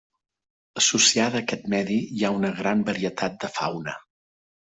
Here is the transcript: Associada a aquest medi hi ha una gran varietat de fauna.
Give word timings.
Associada 0.81 1.37
a 1.41 1.45
aquest 1.47 1.67
medi 1.73 1.97
hi 2.15 2.25
ha 2.29 2.33
una 2.39 2.51
gran 2.63 2.83
varietat 2.89 3.37
de 3.45 3.53
fauna. 3.61 3.97